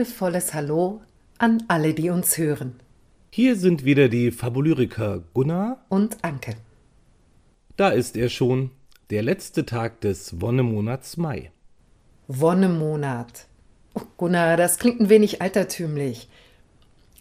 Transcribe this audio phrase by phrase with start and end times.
[0.00, 1.02] liebevolles Hallo
[1.36, 2.80] an alle, die uns hören.
[3.30, 6.54] Hier sind wieder die Fabulyriker Gunnar und Anke.
[7.76, 8.70] Da ist er schon,
[9.10, 11.52] der letzte Tag des Wonnemonats Mai.
[12.28, 13.46] Wonnemonat.
[13.92, 16.30] Oh, Gunnar, das klingt ein wenig altertümlich.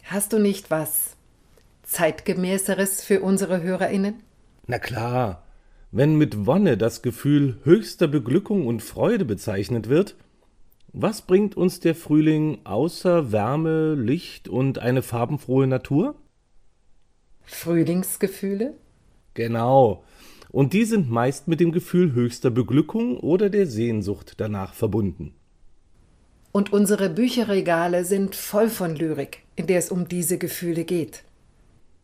[0.05, 1.17] Hast du nicht was
[1.83, 4.23] zeitgemäßeres für unsere HörerInnen?
[4.67, 5.43] Na klar,
[5.91, 10.15] wenn mit Wonne das Gefühl höchster Beglückung und Freude bezeichnet wird,
[10.93, 16.15] was bringt uns der Frühling außer Wärme, Licht und eine farbenfrohe Natur?
[17.43, 18.75] Frühlingsgefühle?
[19.33, 20.03] Genau.
[20.51, 25.33] Und die sind meist mit dem Gefühl höchster Beglückung oder der Sehnsucht danach verbunden.
[26.51, 31.23] Und unsere Bücherregale sind voll von Lyrik, in der es um diese Gefühle geht.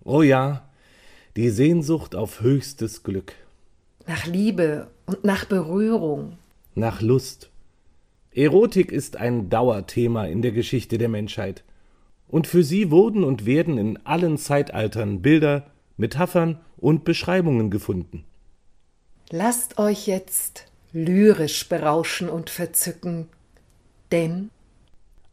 [0.03, 0.69] Oh ja,
[1.35, 3.33] die Sehnsucht auf höchstes Glück.
[4.05, 6.38] Nach Liebe und nach Berührung.
[6.75, 7.49] Nach Lust.
[8.36, 11.64] Erotik ist ein Dauerthema in der Geschichte der Menschheit.
[12.28, 18.25] Und für sie wurden und werden in allen Zeitaltern Bilder, Metaphern und Beschreibungen gefunden.
[19.30, 23.28] Lasst euch jetzt lyrisch berauschen und verzücken,
[24.11, 24.50] denn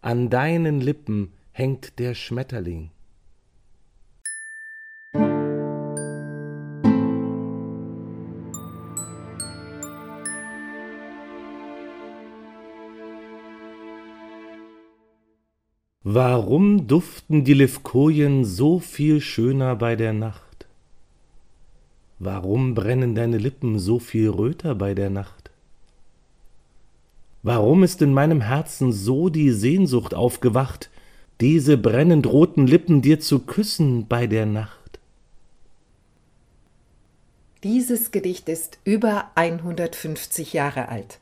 [0.00, 2.90] an deinen Lippen hängt der Schmetterling.
[16.14, 20.66] Warum duften die Levkojen so viel schöner bei der Nacht?
[22.18, 25.50] Warum brennen deine Lippen so viel röter bei der Nacht?
[27.42, 30.90] Warum ist in meinem Herzen so die Sehnsucht aufgewacht,
[31.40, 35.00] diese brennend roten Lippen dir zu küssen bei der Nacht?
[37.62, 41.20] Dieses Gedicht ist über 150 Jahre alt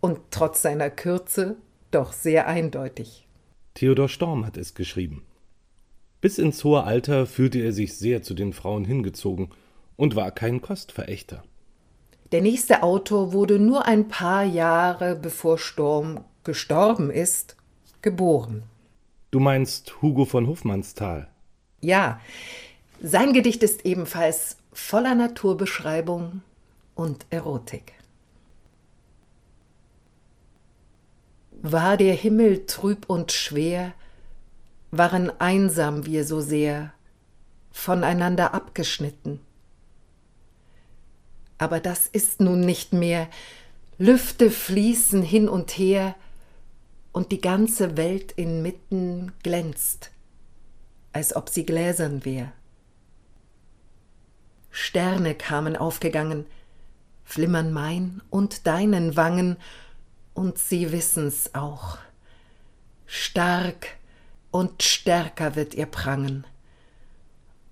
[0.00, 1.56] und trotz seiner Kürze
[1.90, 3.27] doch sehr eindeutig.
[3.78, 5.22] Theodor Storm hat es geschrieben.
[6.20, 9.50] Bis ins hohe Alter fühlte er sich sehr zu den Frauen hingezogen
[9.94, 11.44] und war kein Kostverächter.
[12.32, 17.54] Der nächste Autor wurde nur ein paar Jahre bevor Storm gestorben ist,
[18.02, 18.64] geboren.
[19.30, 21.28] Du meinst Hugo von Hofmannsthal?
[21.80, 22.20] Ja,
[23.00, 26.42] sein Gedicht ist ebenfalls voller Naturbeschreibung
[26.96, 27.92] und Erotik.
[31.62, 33.92] War der Himmel trüb und schwer,
[34.90, 36.92] waren einsam wir so sehr,
[37.72, 39.40] voneinander abgeschnitten.
[41.58, 43.28] Aber das ist nun nicht mehr,
[43.98, 46.14] Lüfte fließen hin und her,
[47.12, 50.12] und die ganze Welt inmitten glänzt,
[51.12, 52.52] als ob sie gläsern wär.
[54.70, 56.46] Sterne kamen aufgegangen,
[57.24, 59.56] flimmern mein und deinen Wangen,
[60.38, 61.98] und sie wissen's auch.
[63.06, 63.96] Stark
[64.52, 66.46] und stärker wird ihr prangen,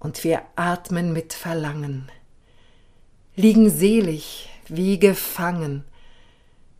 [0.00, 2.10] und wir atmen mit Verlangen,
[3.37, 5.84] liegen selig wie gefangen,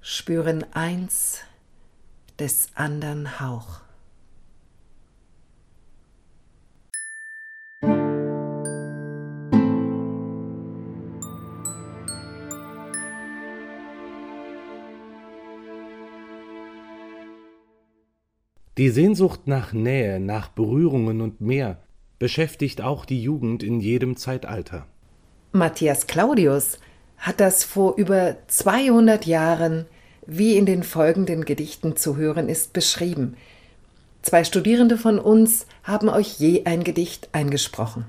[0.01, 1.43] spüren eins
[2.39, 3.81] des andern Hauch.
[18.79, 21.81] Die Sehnsucht nach Nähe, nach Berührungen und mehr
[22.19, 24.87] beschäftigt auch die Jugend in jedem Zeitalter.
[25.53, 26.79] Matthias Claudius
[27.17, 29.87] hat das vor über 200 Jahren,
[30.27, 33.37] wie in den folgenden Gedichten zu hören ist, beschrieben.
[34.21, 38.05] Zwei Studierende von uns haben euch je ein Gedicht eingesprochen.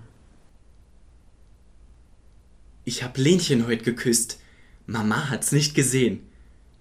[2.84, 4.40] Ich hab Lenchen heut geküsst.
[4.86, 6.28] Mama hat's nicht gesehen.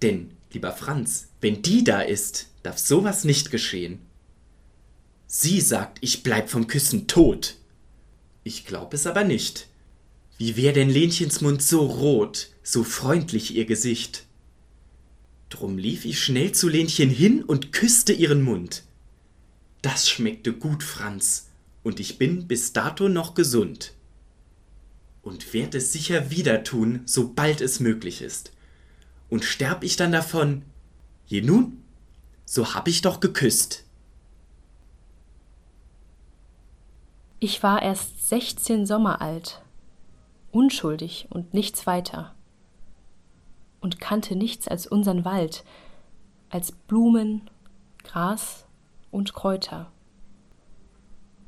[0.03, 4.01] Denn, lieber Franz, wenn die da ist, darf sowas nicht geschehen.
[5.29, 7.57] Sie sagt, ich bleib vom Küssen tot.
[8.43, 9.69] Ich glaub es aber nicht.
[10.37, 14.25] Wie wär denn Lenchens Mund so rot, so freundlich ihr Gesicht?
[15.49, 18.83] Drum lief ich schnell zu Lenchen hin und küsste ihren Mund.
[19.81, 21.51] Das schmeckte gut, Franz,
[21.85, 23.95] und ich bin bis dato noch gesund.
[25.23, 28.51] Und werd es sicher wieder tun, sobald es möglich ist.
[29.29, 30.63] Und sterb ich dann davon,
[31.27, 31.85] je nun,
[32.47, 33.85] so hab ich doch geküsst.
[37.39, 39.61] Ich war erst sechzehn Sommer alt,
[40.53, 42.35] unschuldig und nichts weiter,
[43.81, 45.65] und kannte nichts als unsern Wald,
[46.49, 47.51] als Blumen,
[48.05, 48.65] Gras
[49.11, 49.93] und Kräuter.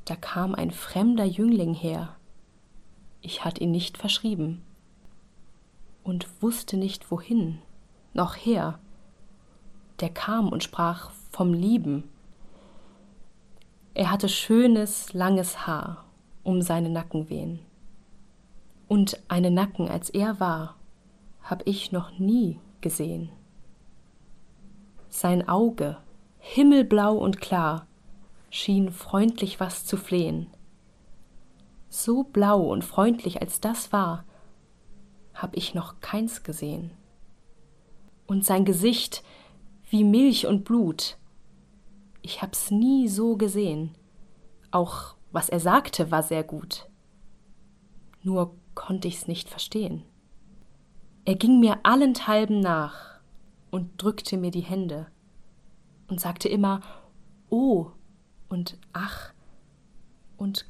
[0.05, 2.15] Da kam ein fremder Jüngling her,
[3.21, 4.61] ich hatt ihn nicht verschrieben,
[6.03, 7.61] und wusste nicht wohin,
[8.13, 8.79] noch her,
[10.01, 12.09] der kam und sprach vom Lieben,
[13.93, 16.05] Er hatte schönes, langes Haar
[16.43, 17.59] um seine Nackenwehen.
[18.87, 20.75] Und einen Nacken, als er war,
[21.43, 23.29] hab ich noch nie gesehen.
[25.09, 25.97] Sein Auge,
[26.39, 27.87] himmelblau und klar,
[28.49, 30.47] schien freundlich was zu flehen.
[31.89, 34.23] So blau und freundlich als das war,
[35.33, 36.91] hab ich noch keins gesehen.
[38.27, 39.23] Und sein Gesicht
[39.89, 41.17] wie Milch und Blut,
[42.21, 43.95] ich hab's nie so gesehen.
[44.71, 46.89] Auch was er sagte, war sehr gut.
[48.21, 50.03] Nur konnte ich's nicht verstehen.
[51.25, 53.19] Er ging mir allenthalben nach
[53.71, 55.07] und drückte mir die Hände
[56.07, 56.81] und sagte immer
[57.49, 57.87] Oh
[58.47, 59.33] und Ach
[60.37, 60.65] und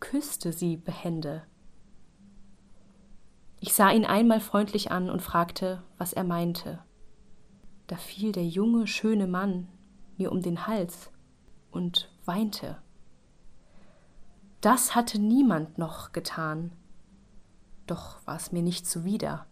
[0.00, 1.44] küsste sie behende.
[3.60, 6.80] Ich sah ihn einmal freundlich an und fragte, was er meinte.
[7.92, 9.68] Da fiel der junge, schöne Mann
[10.16, 11.10] mir um den Hals
[11.70, 12.80] und weinte.
[14.62, 16.72] Das hatte niemand noch getan,
[17.86, 19.44] doch war es mir nicht zuwider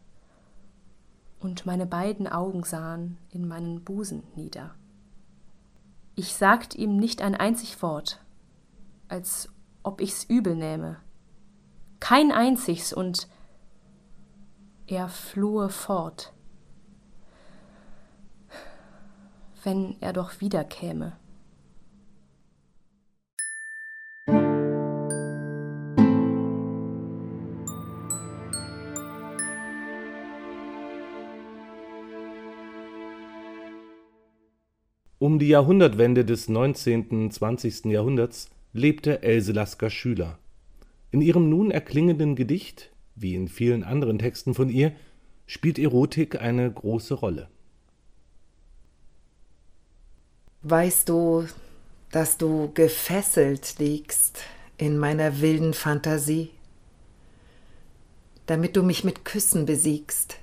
[1.38, 4.74] und meine beiden Augen sahen in meinen Busen nieder.
[6.14, 8.24] Ich sagte ihm nicht ein einzig Wort,
[9.08, 9.50] als
[9.82, 10.96] ob ich's übel nähme,
[11.98, 13.28] kein einzigs, und
[14.86, 16.32] er flohe fort,
[19.62, 21.12] wenn er doch wiederkäme.
[35.22, 37.30] Um die Jahrhundertwende des 19.
[37.30, 37.84] / 20.
[37.84, 40.38] Jahrhunderts lebte Else Lasker Schüler.
[41.10, 44.92] In ihrem nun erklingenden Gedicht, wie in vielen anderen Texten von ihr,
[45.46, 47.50] spielt Erotik eine große Rolle.
[50.62, 51.46] Weißt du,
[52.12, 54.40] dass du gefesselt liegst
[54.76, 56.50] in meiner wilden Fantasie,
[58.44, 60.36] damit du mich mit Küssen besiegst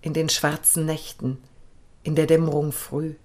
[0.00, 1.36] in den schwarzen Nächten,
[2.02, 3.16] in der Dämmerung früh.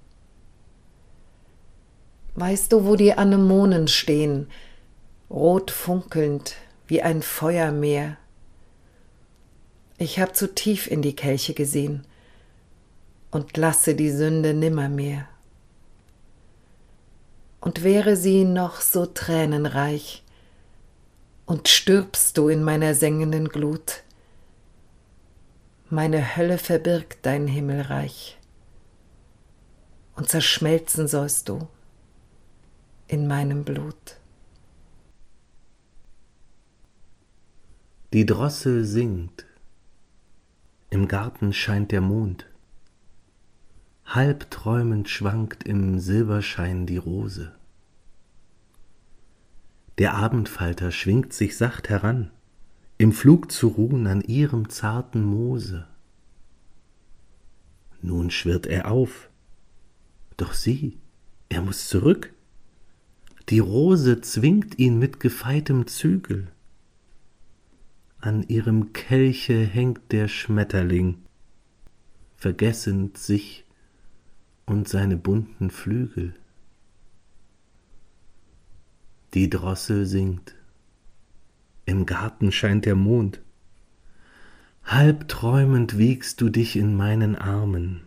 [2.33, 4.47] Weißt du, wo die Anemonen stehen,
[5.29, 6.55] rot funkelnd
[6.85, 8.17] wie ein Feuermeer?
[9.97, 12.05] Ich hab zu tief in die Kelche gesehen
[13.31, 15.29] und lasse die Sünde nimmermehr.
[17.65, 20.23] Und wäre sie noch so tränenreich,
[21.47, 24.03] und stirbst du in meiner sengenden Glut,
[25.89, 28.37] meine Hölle verbirgt dein Himmelreich,
[30.15, 31.67] und zerschmelzen sollst du
[33.07, 34.17] in meinem Blut.
[38.13, 39.43] Die Drossel singt,
[40.91, 42.45] im Garten scheint der Mond,
[44.05, 47.53] halb träumend schwankt im Silberschein die Rose.
[49.97, 52.31] Der Abendfalter schwingt sich sacht heran,
[52.97, 55.87] im Flug zu ruhen an ihrem zarten Moose.
[58.01, 59.29] Nun schwirrt er auf,
[60.37, 60.97] doch sieh,
[61.49, 62.33] er muss zurück,
[63.49, 66.47] die Rose zwingt ihn mit gefeitem Zügel.
[68.19, 71.17] An ihrem Kelche hängt der Schmetterling,
[72.35, 73.64] vergessend sich
[74.65, 76.33] und seine bunten Flügel.
[79.33, 80.55] Die Drossel singt,
[81.85, 83.41] im Garten scheint der Mond,
[84.83, 88.01] halb träumend wiegst du dich in meinen Armen.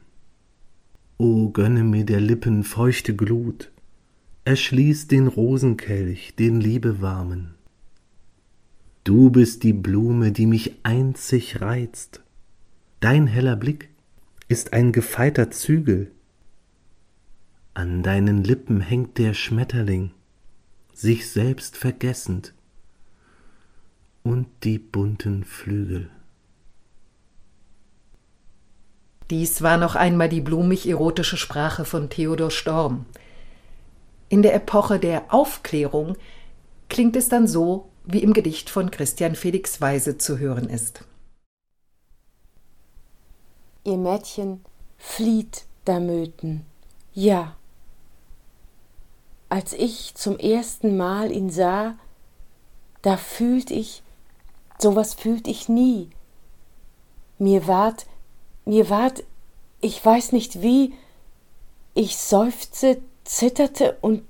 [1.17, 3.71] O gönne mir der Lippen feuchte Glut,
[4.45, 7.55] erschließ den Rosenkelch, den liebewarmen.
[9.05, 12.23] Du bist die Blume, die mich einzig reizt.
[13.00, 13.88] Dein heller Blick
[14.49, 16.12] ist ein gefeiter Zügel.
[17.78, 20.11] An deinen Lippen hängt der Schmetterling,
[20.92, 22.52] sich selbst vergessend,
[24.25, 26.11] und die bunten Flügel.
[29.30, 33.06] Dies war noch einmal die blumig-erotische Sprache von Theodor Storm.
[34.28, 36.16] In der Epoche der Aufklärung
[36.88, 41.04] klingt es dann so, wie im Gedicht von Christian Felix Weise zu hören ist.
[43.85, 44.64] Ihr Mädchen
[44.97, 46.66] flieht Damöten,
[47.14, 47.54] ja.
[49.49, 51.95] Als ich zum ersten Mal ihn sah,
[53.02, 54.02] da fühlt ich,
[54.78, 56.11] sowas fühlt ich nie.
[57.38, 58.07] Mir ward,
[58.64, 59.25] mir ward,
[59.81, 60.95] ich weiß nicht wie,
[61.95, 64.25] ich seufze zitterte und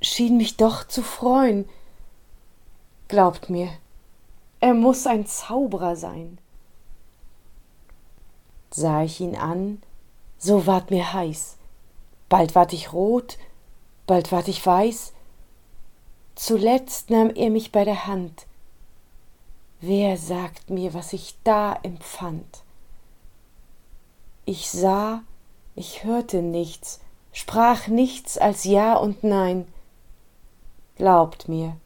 [0.00, 1.68] schien mich doch zu freuen.
[3.08, 3.68] Glaubt mir,
[4.60, 6.38] er muss ein Zauberer sein.
[8.70, 9.82] Sah ich ihn an,
[10.38, 11.58] so ward mir heiß,
[12.28, 13.38] bald ward ich rot,
[14.06, 15.12] bald ward ich weiß,
[16.34, 18.46] zuletzt nahm er mich bei der Hand.
[19.80, 22.62] Wer sagt mir, was ich da empfand?
[24.46, 25.22] Ich sah,
[25.74, 27.00] ich hörte nichts,
[27.32, 29.66] sprach nichts als Ja und Nein.
[30.96, 31.76] Glaubt mir,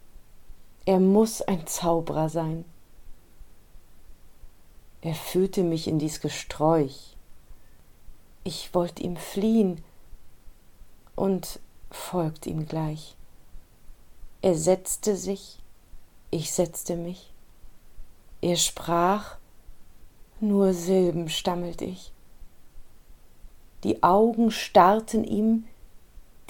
[0.84, 2.64] er muss ein Zauberer sein.
[5.00, 7.16] Er führte mich in dies Gesträuch.
[8.44, 9.82] Ich wollt ihm fliehen
[11.14, 11.60] und
[11.90, 13.16] folgt ihm gleich.
[14.42, 15.58] Er setzte sich,
[16.30, 17.32] ich setzte mich.
[18.40, 19.36] Er sprach,
[20.40, 22.12] nur Silben stammelt ich.
[23.84, 25.64] Die Augen starrten ihm,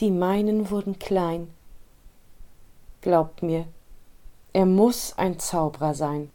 [0.00, 1.48] die meinen wurden klein.
[3.00, 3.66] Glaubt mir,
[4.52, 6.30] er muss ein Zauberer sein.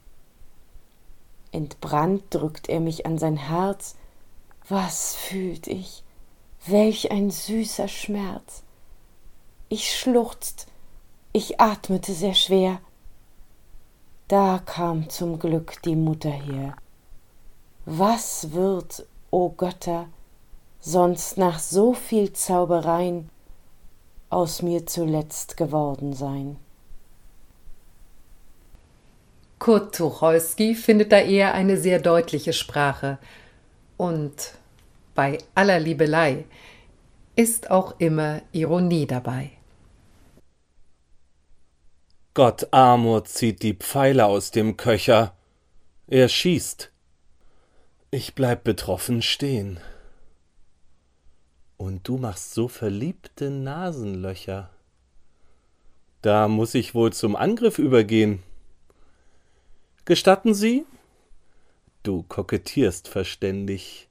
[1.51, 3.95] Entbrannt drückt er mich an sein Herz.
[4.67, 6.03] Was fühlt ich?
[6.65, 8.63] Welch ein süßer Schmerz.
[9.75, 10.67] Ich schluchzt,
[11.31, 12.79] ich atmete sehr schwer.
[14.27, 16.75] Da kam zum Glück die Mutter her.
[17.85, 20.05] Was wird, o oh Götter,
[20.79, 23.31] sonst nach so viel Zaubereien
[24.29, 26.57] aus mir zuletzt geworden sein?
[29.57, 33.17] Kurt Tucholsky findet da eher eine sehr deutliche Sprache.
[33.97, 34.53] Und
[35.15, 36.45] bei aller Liebelei
[37.35, 39.49] ist auch immer Ironie dabei.
[42.35, 45.35] Gott Amor zieht die Pfeile aus dem Köcher.
[46.07, 46.91] Er schießt.
[48.09, 49.79] Ich bleib betroffen stehen.
[51.77, 54.71] Und du machst so verliebte Nasenlöcher.
[56.23, 58.41] Da muss ich wohl zum Angriff übergehen.
[60.05, 60.87] Gestatten Sie?
[62.01, 64.09] Du kokettierst verständig.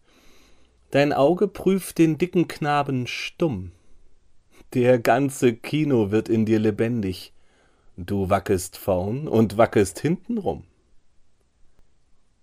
[0.93, 3.73] Dein Auge prüft den dicken Knaben stumm.
[4.75, 7.32] Der ganze Kino wird in dir lebendig.
[7.97, 10.65] Du wackest vorn und wackest hintenrum.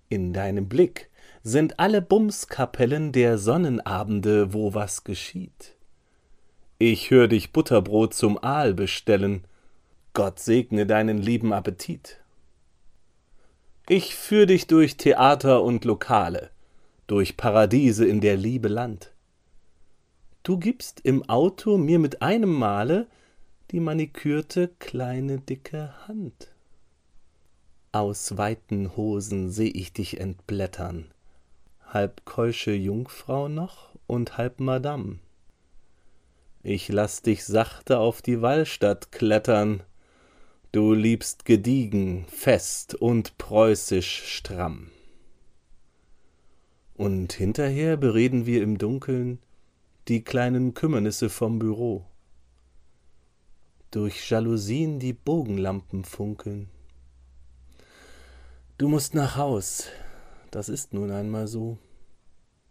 [0.08, 1.10] In deinem Blick
[1.44, 5.75] sind alle Bumskapellen der Sonnenabende, wo was geschieht.
[6.77, 9.44] Ich hör dich Butterbrot zum Aal bestellen.
[10.13, 12.20] Gott segne deinen lieben Appetit.
[13.88, 16.51] Ich führ dich durch Theater und Lokale,
[17.08, 19.12] durch Paradiese in der Liebe Land.
[20.44, 23.08] Du gibst im Auto mir mit einem Male
[23.71, 26.51] die manikürte kleine dicke Hand.
[27.91, 31.11] Aus weiten Hosen seh ich dich entblättern,
[31.85, 35.19] halb keusche Jungfrau noch und halb Madame.
[36.63, 39.83] Ich lass dich sachte auf die Wallstatt klettern,
[40.71, 44.89] du liebst gediegen, fest und preußisch stramm.
[46.95, 49.39] Und hinterher bereden wir im Dunkeln
[50.07, 52.05] die kleinen Kümmernisse vom Büro
[53.91, 56.69] durch Jalousien die Bogenlampen funkeln.
[58.77, 59.88] Du musst nach Haus,
[60.51, 61.77] das ist nun einmal so.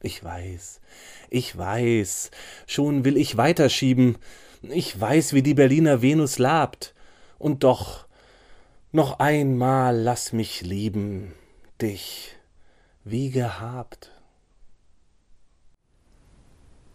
[0.01, 0.81] Ich weiß,
[1.29, 2.31] ich weiß,
[2.67, 4.17] schon will ich weiterschieben,
[4.63, 6.95] ich weiß, wie die Berliner Venus labt,
[7.39, 8.07] und doch,
[8.93, 11.35] noch einmal lass mich lieben,
[11.81, 12.37] dich,
[13.05, 14.13] wie gehabt.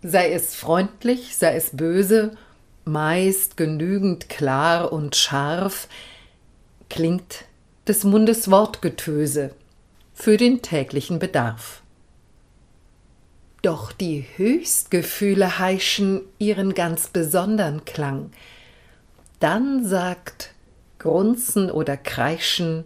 [0.02, 2.38] Sei es freundlich, sei es böse,
[2.86, 5.88] meist genügend klar und scharf,
[6.90, 7.46] klingt
[7.88, 9.52] des Mundes Wortgetöse
[10.14, 11.82] für den täglichen Bedarf.
[13.62, 18.32] Doch die Höchstgefühle heischen ihren ganz besondern Klang.
[19.40, 20.54] Dann sagt
[21.00, 22.86] Grunzen oder Kreischen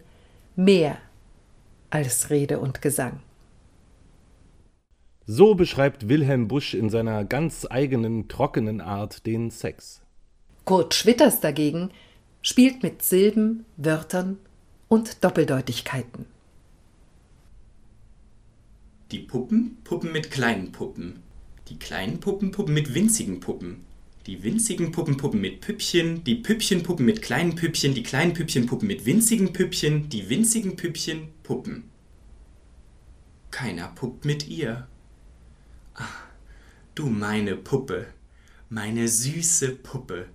[0.56, 0.98] mehr
[1.90, 3.20] als Rede und Gesang.
[5.30, 10.02] So beschreibt Wilhelm Busch in seiner ganz eigenen, trockenen Art den Sex.
[10.64, 11.92] Kurt Schwitters dagegen
[12.42, 14.38] spielt mit Silben, Wörtern
[14.88, 16.28] und Doppeldeutigkeiten.
[19.12, 21.20] Die Puppen puppen mit kleinen Puppen.
[21.68, 23.84] Die kleinen Puppen puppen mit winzigen Puppen.
[24.28, 28.66] Die winzigen Puppen puppen mit Püppchen, die Püppchen puppen mit kleinen Püppchen, die kleinen Püppchen
[28.66, 31.90] puppen mit winzigen Püppchen, die winzigen Püppchen puppen.
[33.52, 34.88] Keiner puppt mit ihr.
[36.96, 38.08] Du meine Puppe,
[38.70, 40.28] meine süße Puppe.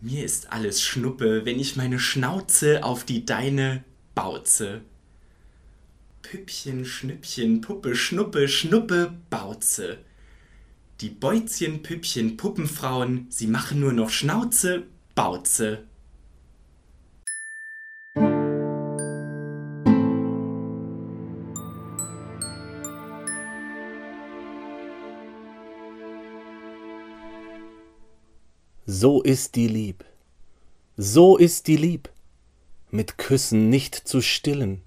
[0.00, 3.84] Mir ist alles Schnuppe, wenn ich meine Schnauze auf die deine
[4.14, 4.82] bauze.
[6.20, 9.98] Püppchen, Schnüppchen, Puppe, Schnuppe, Schnuppe, Bauze.
[11.00, 14.84] Die Beuzchen, Püppchen, Puppenfrauen, sie machen nur noch Schnauze,
[15.14, 15.84] Bauze.
[28.86, 30.04] So ist die Lieb.
[30.98, 32.10] So ist die Lieb,
[32.90, 34.82] mit Küssen nicht zu stillen.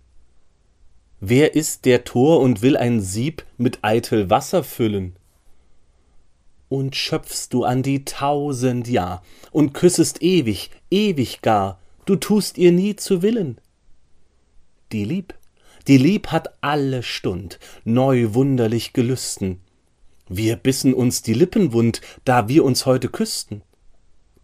[1.20, 5.16] Wer ist der Tor und will ein Sieb mit eitel Wasser füllen?
[6.70, 12.72] Und schöpfst du an die tausend Jahr und küssest ewig, ewig gar, du tust ihr
[12.72, 13.60] nie zu Willen.
[14.92, 15.34] Die Lieb,
[15.88, 19.60] die Lieb hat alle Stund neu wunderlich gelüsten.
[20.30, 23.63] Wir bissen uns die Lippen wund, da wir uns heute küssten.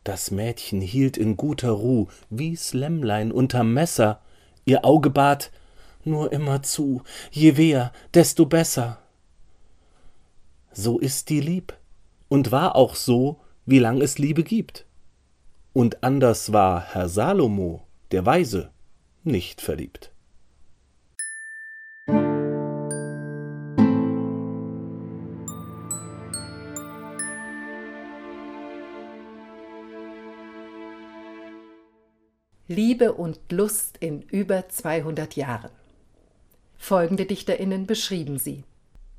[0.04, 4.22] Das Mädchen hielt in guter Ruh, wie's Lämmlein unterm Messer,
[4.66, 5.52] ihr Auge bat,
[6.04, 9.00] nur immer zu, je weher, desto besser.
[10.74, 11.78] So ist die lieb
[12.28, 14.86] und war auch so, wie lang es Liebe gibt.
[15.72, 18.72] Und anders war Herr Salomo, der Weise,
[19.24, 20.13] nicht verliebt.
[32.74, 35.70] Liebe und Lust in über 200 Jahren.
[36.76, 38.64] Folgende DichterInnen beschrieben sie: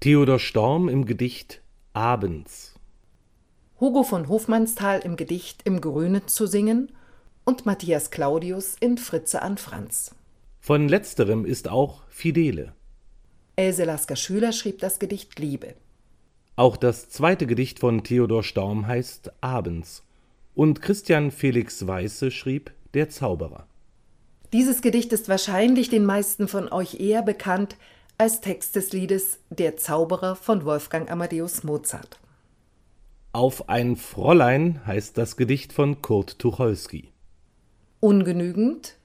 [0.01, 2.75] Theodor Storm im Gedicht Abends,
[3.81, 6.91] Hugo von Hofmannsthal im Gedicht Im Grünen zu singen
[7.45, 10.15] und Matthias Claudius in Fritze an Franz.
[10.61, 12.73] Von letzterem ist auch Fidele.
[13.57, 15.75] Else Lasker Schüler schrieb das Gedicht Liebe.
[16.57, 20.03] Auch das zweite Gedicht von Theodor Storm heißt Abends.
[20.55, 23.67] Und Christian Felix Weiße schrieb Der Zauberer.
[24.53, 27.77] Dieses Gedicht ist wahrscheinlich den meisten von euch eher bekannt
[28.19, 32.21] als Text des Liedes Der Zauberer von Wolfgang Amadeus Mozart.
[33.33, 37.11] Auf ein Fräulein heißt das Gedicht von Kurt Tucholsky.
[37.99, 38.97] Ungenügend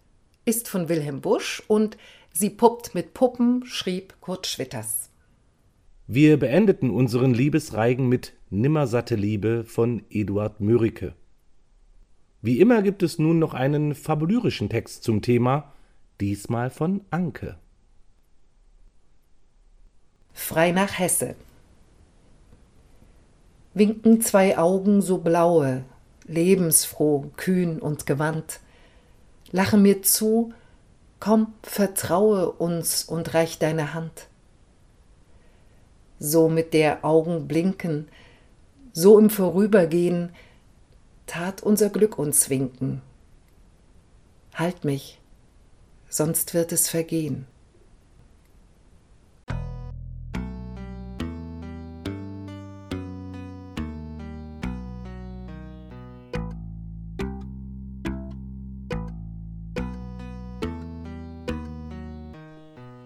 [0.45, 1.97] ist von Wilhelm Busch und
[2.31, 5.09] Sie puppt mit Puppen schrieb Kurt Schwitters.
[6.05, 11.15] Wir beendeten unseren Liebesreigen mit Nimmersatte Liebe von Eduard Mörike.
[12.41, 15.73] Wie immer gibt es nun noch einen fabulyrischen Text zum Thema,
[16.21, 17.57] diesmal von Anke.
[20.31, 21.35] Frei nach Hesse.
[23.73, 25.83] Winken zwei Augen so blaue,
[26.27, 28.61] lebensfroh, kühn und gewandt,
[29.51, 30.53] lachen mir zu,
[31.19, 34.27] komm, vertraue uns und reich deine Hand.
[36.19, 38.07] So mit der Augen blinken,
[38.93, 40.31] so im Vorübergehen,
[41.29, 43.03] tat unser Glück uns winken.
[44.55, 45.21] Halt mich,
[46.09, 47.45] sonst wird es vergehen.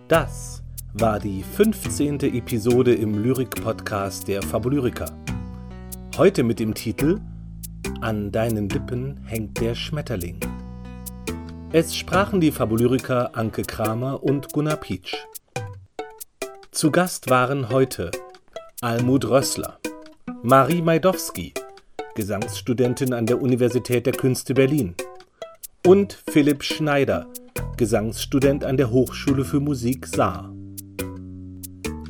[0.07, 2.19] Das war die 15.
[2.21, 5.11] Episode im Lyrik-Podcast der Fabulyriker.
[6.15, 7.19] Heute mit dem Titel
[8.03, 10.37] An deinen Lippen hängt der Schmetterling.
[11.71, 15.15] Es sprachen die Fabulyriker Anke Kramer und Gunnar Pietsch.
[16.71, 18.11] Zu Gast waren heute
[18.81, 19.79] Almut Rössler,
[20.41, 21.53] Marie Majdowski,
[22.15, 24.95] Gesangsstudentin an der Universität der Künste Berlin,
[25.87, 27.25] und Philipp Schneider,
[27.77, 30.53] Gesangsstudent an der Hochschule für Musik Saar.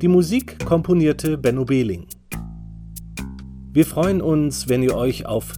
[0.01, 2.07] Die Musik komponierte Benno Behling.
[3.71, 5.53] Wir freuen uns, wenn ihr euch auf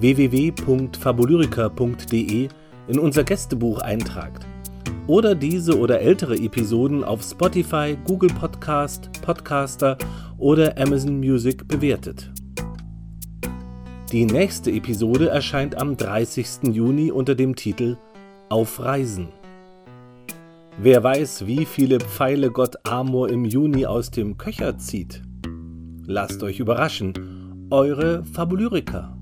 [0.00, 2.48] www.fabulyrica.de
[2.88, 4.46] in unser Gästebuch eintragt
[5.06, 9.98] oder diese oder ältere Episoden auf Spotify, Google Podcast, Podcaster
[10.38, 12.30] oder Amazon Music bewertet.
[14.12, 16.72] Die nächste Episode erscheint am 30.
[16.72, 17.96] Juni unter dem Titel
[18.48, 19.28] Auf Reisen.
[20.78, 25.22] Wer weiß, wie viele Pfeile Gott Amor im Juni aus dem Köcher zieht.
[26.06, 27.66] Lasst euch überraschen.
[27.70, 29.19] Eure Fabulyriker.